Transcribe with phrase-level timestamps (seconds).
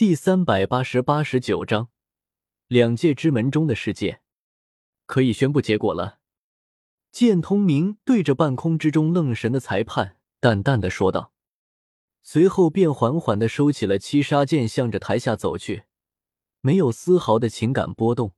[0.00, 1.90] 第三百八十八十九章，
[2.68, 4.22] 两界之门中的世界，
[5.04, 6.20] 可以宣布结果了。
[7.12, 11.34] 剑通明对着半空之中愣神的裁判淡淡的说道，
[12.22, 15.82] 随后便缓缓的收起了七杀剑，向着台下走去，
[16.62, 18.32] 没有丝毫的情感波动。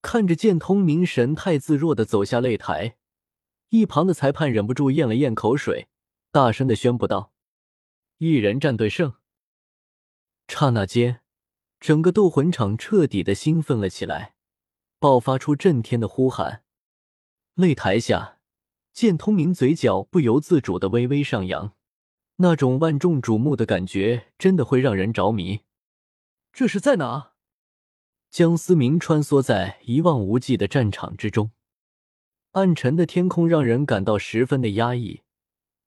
[0.00, 2.96] 看着剑通明神态自若的走下擂台，
[3.70, 5.88] 一旁的裁判忍不住咽了咽口水，
[6.30, 7.32] 大声的宣布道
[8.18, 9.14] ：“一人战队胜。”
[10.52, 11.20] 刹那间，
[11.78, 14.34] 整个斗魂场彻底的兴奋了起来，
[14.98, 16.64] 爆发出震天的呼喊。
[17.54, 18.38] 擂台下，
[18.92, 21.74] 见通明嘴角不由自主的微微上扬，
[22.36, 25.60] 那种万众瞩目的感觉真的会让人着迷。
[26.52, 27.32] 这是在哪？
[28.28, 31.52] 江思明穿梭在一望无际的战场之中，
[32.52, 35.22] 暗沉的天空让人感到十分的压抑，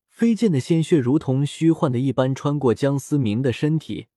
[0.09, 4.07] 飞溅的鲜血如同虚幻的一般穿过江思明的身体。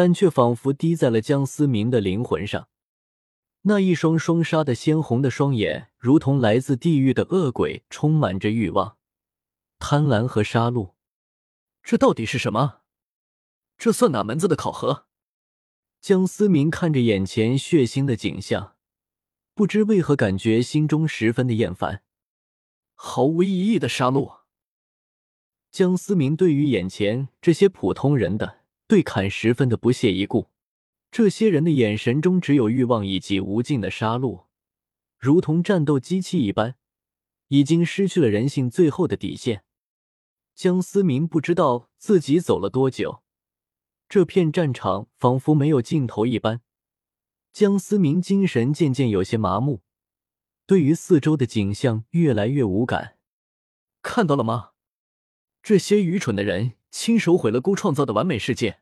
[0.00, 2.70] 但却仿佛滴在了江思明的灵魂上，
[3.64, 8.96] 那一双双杀的鲜红的双眼，如同来自地狱的恶鬼，充满着欲望、
[9.78, 10.94] 贪婪和杀戮。
[11.82, 12.80] 这到底是什么？
[13.76, 15.04] 这算哪门子的考核？
[16.00, 18.76] 江思明看着眼前血腥的景象，
[19.52, 22.02] 不知为何感觉心中十分的厌烦，
[22.94, 24.38] 毫无意义的杀戮。
[25.70, 28.59] 江思明对于眼前这些普通人的。
[28.90, 30.48] 对砍十分的不屑一顾，
[31.12, 34.46] 这些人的眼神中只有欲望以及无尽的杀戮，
[35.16, 36.74] 如同战斗机器一般，
[37.46, 39.62] 已经失去了人性最后的底线。
[40.56, 43.22] 江思明不知道自己走了多久，
[44.08, 46.60] 这片战场仿佛没有尽头一般。
[47.52, 49.82] 江思明精神渐渐有些麻木，
[50.66, 53.16] 对于四周的景象越来越无感。
[54.02, 54.70] 看到了吗？
[55.62, 56.72] 这些愚蠢的人。
[56.90, 58.80] 亲手毁了孤创造的完美世界。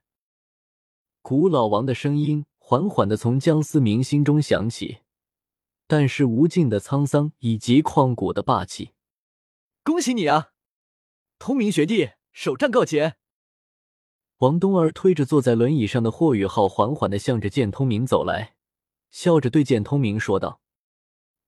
[1.20, 4.98] 古老王的声音缓缓的从江思明心中响起，
[5.86, 8.92] 但是无尽的沧桑以及旷古的霸气。
[9.82, 10.52] 恭喜你啊，
[11.38, 13.16] 通明学弟，首战告捷。
[14.38, 18.54] 王东儿推着坐在轮椅上的霍雨浩，缓缓的向着剑通明走来，
[19.10, 20.60] 笑着对剑通明说道：“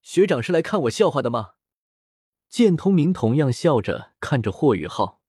[0.03, 1.53] 学长是来看我笑话的吗？”
[2.49, 5.20] 剑通明同样笑着看着霍雨浩。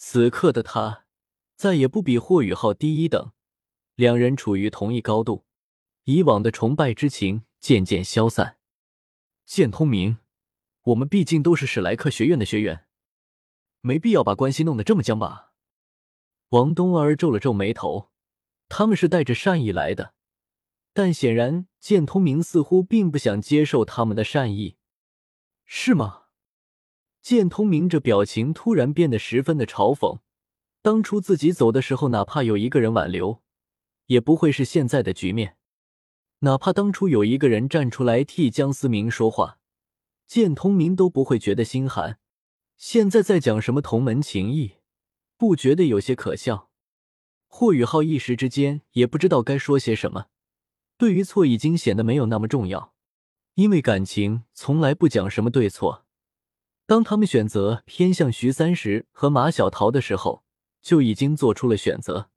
[0.00, 1.04] 此刻的他
[1.56, 3.32] 再也不比霍雨浩低一等，
[3.96, 5.44] 两人处于同一高度，
[6.04, 8.58] 以往的崇拜之情渐渐消散。
[9.44, 10.18] 剑通明，
[10.82, 12.86] 我们毕竟都是史莱克学院的学员，
[13.80, 15.52] 没必要把关系弄得这么僵吧？
[16.50, 18.12] 王冬儿皱了皱眉头，
[18.68, 20.14] 他们是带着善意来的，
[20.92, 24.76] 但显然剑通明似乎并不想接受他们的善意，
[25.64, 26.27] 是吗？
[27.28, 30.20] 见通明这表情突然变得十分的嘲讽。
[30.80, 33.42] 当初自己走的时候，哪怕有一个人挽留，
[34.06, 35.58] 也不会是现在的局面。
[36.38, 39.58] 哪怕当初有一个人站出来替江思明说话，
[40.26, 42.18] 见通明都不会觉得心寒。
[42.78, 44.76] 现在在讲什么同门情谊，
[45.36, 46.70] 不觉得有些可笑？
[47.46, 50.28] 霍雨浩一时之间也不知道该说些什么。
[50.96, 52.94] 对于错已经显得没有那么重要，
[53.56, 56.06] 因为感情从来不讲什么对错。
[56.88, 60.42] 当他们选择偏向徐三石和马小桃的时候，
[60.80, 62.30] 就已经做出了选择。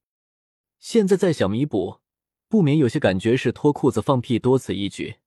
[0.77, 2.01] 现在再想弥补，
[2.49, 5.19] 不免有些感觉是脱裤子放屁，多此一举。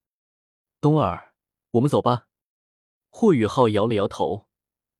[0.78, 1.32] 冬儿，
[1.70, 2.26] 我们走吧。
[3.08, 4.44] 霍雨浩摇了摇头，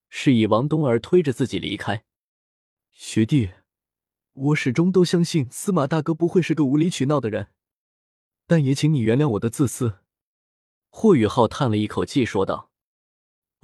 [0.09, 2.07] 示意王冬儿推着自己离开。
[2.93, 3.51] 学弟，
[4.33, 7.49] 我始终都相信司马大哥不会是个无理取闹的人，
[8.47, 9.99] 但也请你原谅我的自私。
[10.89, 12.71] 霍雨浩叹了一口气，说道。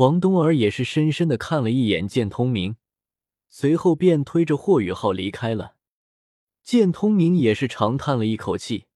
[0.00, 2.76] 王冬儿也是深深的看了一眼剑通明，
[3.50, 5.74] 随后便推着霍雨浩离开了。
[6.62, 8.86] 剑通明也是长叹了一口气，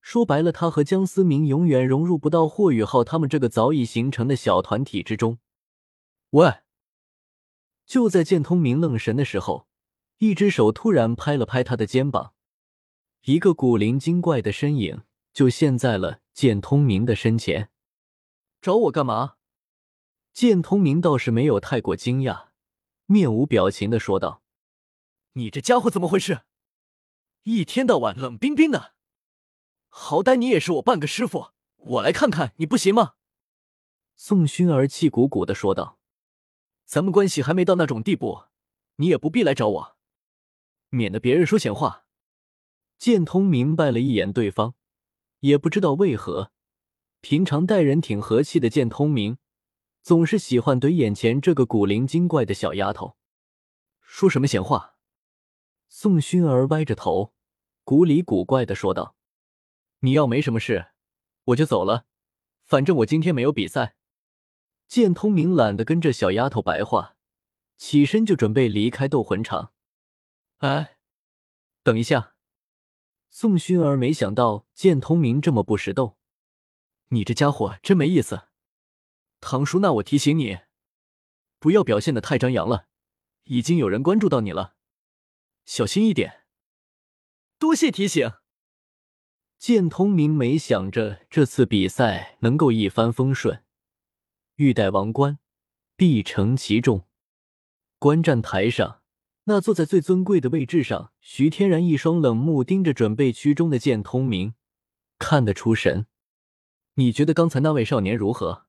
[0.00, 5.38] 说白了，他和江思明永远融入不到霍雨浩他们这个早已形成的小团体之中。
[6.30, 6.52] 喂！
[7.86, 9.68] 就在剑通明愣神的时候，
[10.18, 12.32] 一只手突然拍了拍他的肩膀，
[13.22, 17.70] 一个古灵精怪的身影就现在了剑通明的身前。
[18.60, 19.34] 找我干嘛？
[20.38, 22.50] 剑通明倒是没有太过惊讶，
[23.06, 24.40] 面无表情的说道
[25.34, 26.42] ：“你这家伙怎么回事？
[27.42, 28.94] 一天到晚冷冰冰的，
[29.88, 31.48] 好歹你也是我半个师傅，
[31.78, 33.14] 我来看看你不行吗？”
[34.14, 35.98] 宋薰儿气鼓鼓的说道
[36.86, 38.44] ：“咱们关系还没到那种地步，
[38.98, 39.96] 你也不必来找我，
[40.90, 42.04] 免得别人说闲话。”
[42.96, 44.76] 剑通明白了一眼对方，
[45.40, 46.52] 也不知道为何，
[47.20, 49.38] 平常待人挺和气的剑通明。
[50.08, 53.18] 总是喜欢怼眼前这个古灵精怪的小丫头，
[54.00, 54.94] 说什么闲话？
[55.90, 57.34] 宋薰儿歪着头，
[57.84, 59.16] 古里古怪的说道
[60.00, 60.92] ：“你要没什么事，
[61.44, 62.06] 我就走了。
[62.64, 63.96] 反正我今天没有比赛。”
[64.88, 67.16] 剑通明懒得跟这小丫头白话，
[67.76, 69.74] 起身就准备离开斗魂场。
[70.60, 70.96] 哎，
[71.82, 72.34] 等一下！
[73.28, 76.16] 宋薰儿没想到剑通明这么不识逗，
[77.08, 78.47] 你这家伙真没意思。
[79.40, 80.58] 唐叔，那我提醒你，
[81.58, 82.88] 不要表现的太张扬了，
[83.44, 84.74] 已经有人关注到你了。
[85.64, 86.44] 小心一点，
[87.58, 88.32] 多谢提醒。
[89.58, 93.64] 剑通明没想着这次比赛能够一帆风顺，
[94.54, 95.40] 欲戴王冠，
[95.96, 97.08] 必承其重。
[97.98, 99.02] 观战台上，
[99.44, 104.54] 那坐在最尊贵的位置上，徐天然一双冷目盯着准备区中的剑通明，
[105.18, 106.06] 看得出神。
[106.94, 108.67] 你觉得刚才那位少年如何？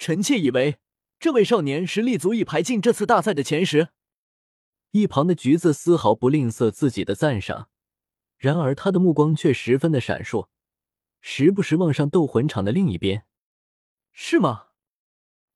[0.00, 0.78] 臣妾以为，
[1.18, 3.90] 这位少年实力足以排进这次大赛的前十。
[4.92, 7.68] 一旁的橘子丝毫不吝啬自己的赞赏，
[8.38, 10.48] 然而他的目光却十分的闪烁，
[11.20, 13.26] 时不时望上斗魂场的另一边。
[14.14, 14.68] 是吗？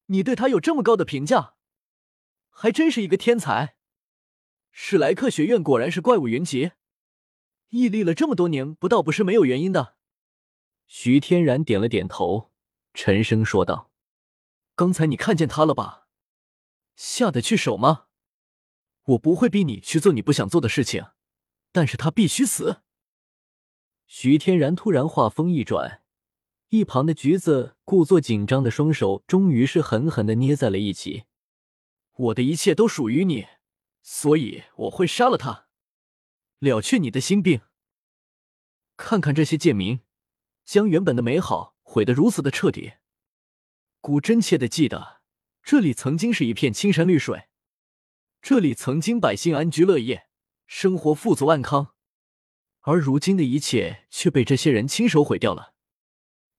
[0.07, 1.55] 你对他有这么高的评价，
[2.51, 3.77] 还真是一个天才。
[4.71, 6.73] 史莱克学院果然是怪物云集，
[7.71, 9.97] 屹立了这么多年，不倒不是没有原因的。
[10.87, 12.53] 徐天然点了点头，
[12.93, 13.91] 沉声说道
[14.75, 16.09] ：“刚才你看见他了吧？
[16.97, 18.07] 下得去手吗？”
[19.09, 21.09] 我不会逼你去做你不想做的事情，
[21.73, 22.81] 但是他必须死。
[24.07, 26.03] 徐天然突然话锋一转，
[26.69, 31.25] 一旁的橘子故作紧张的双手终于是狠狠的捏在了一起。
[32.13, 33.47] 我的一切都属于你，
[34.03, 35.67] 所以我会杀了他，
[36.61, 37.61] 了却你的心病。
[38.97, 40.01] 看看这些贱民，
[40.65, 42.95] 将原本的美好毁得如此的彻底。
[44.05, 45.23] 古真切的记得，
[45.63, 47.49] 这里曾经是一片青山绿水。
[48.43, 50.29] 这里曾经百姓安居乐业，
[50.67, 51.95] 生活富足安康，
[52.81, 55.73] 而如今的一切却被这些人亲手毁掉了。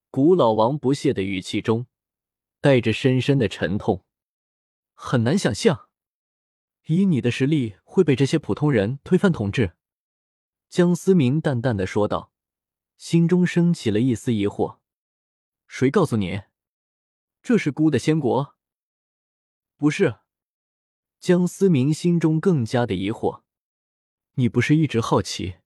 [0.09, 1.85] 古老王不屑的语气中
[2.61, 4.03] 带着深深的沉痛，
[4.95, 5.89] 很难想象，
[6.87, 9.75] 以你的实力会被这些普通人推翻统治。
[10.67, 12.33] 江思明淡淡的说道，
[12.97, 14.79] 心中升起了一丝疑惑：
[15.67, 16.41] 谁告诉你，
[17.45, 18.55] 这是孤的仙国？
[19.77, 20.15] 不是。
[21.19, 23.43] 江思明心中更加的疑惑
[24.33, 25.57] ：“你不是一直好奇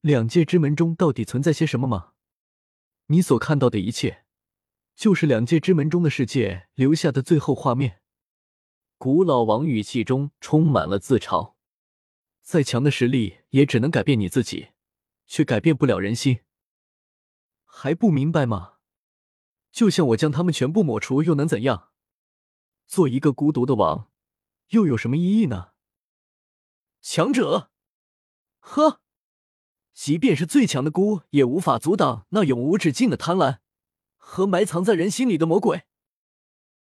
[0.00, 2.14] 两界之门中到底存在些什么吗？
[3.06, 4.24] 你所看到的一切，
[4.96, 8.00] 就是两界之门中的世界留下的最后画面。”
[8.98, 11.54] 古老王语气中充满了自嘲
[12.42, 14.70] ：“再强的实力也只能改变你自己，
[15.28, 16.40] 却改变不了人心。
[17.64, 18.73] 还不明白吗？
[19.74, 21.88] 就像我将他们全部抹除，又能怎样？
[22.86, 24.08] 做一个孤独的王。”
[24.70, 25.72] 又有什么意义呢？
[27.02, 27.72] 强者，
[28.60, 29.00] 呵，
[29.92, 33.58] 即便是最强的孤，也无法阻挡那永无止境的贪婪
[34.16, 35.82] 和埋藏在人心里的魔鬼。